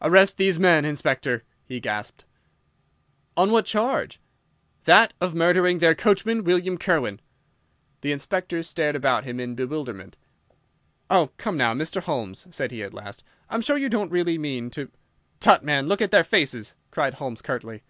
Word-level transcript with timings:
"Arrest 0.00 0.38
these 0.38 0.58
men, 0.58 0.86
Inspector!" 0.86 1.44
he 1.66 1.78
gasped. 1.78 2.24
"On 3.36 3.50
what 3.52 3.66
charge?" 3.66 4.18
"That 4.84 5.12
of 5.20 5.34
murdering 5.34 5.76
their 5.78 5.94
coachman, 5.94 6.42
William 6.42 6.78
Kirwan!" 6.78 7.20
The 8.00 8.10
Inspector 8.12 8.62
stared 8.62 8.96
about 8.96 9.24
him 9.24 9.38
in 9.38 9.54
bewilderment. 9.54 10.16
"Oh, 11.10 11.32
come 11.36 11.58
now, 11.58 11.74
Mr. 11.74 12.00
Holmes," 12.02 12.46
said 12.50 12.70
he 12.70 12.82
at 12.82 12.94
last, 12.94 13.22
"I'm 13.50 13.60
sure 13.60 13.76
you 13.76 13.90
don't 13.90 14.10
really 14.10 14.38
mean 14.38 14.70
to—" 14.70 14.90
"Tut, 15.38 15.62
man, 15.62 15.86
look 15.86 16.00
at 16.00 16.12
their 16.12 16.24
faces!" 16.24 16.74
cried 16.90 17.12
Holmes, 17.20 17.42
curtly. 17.42 17.82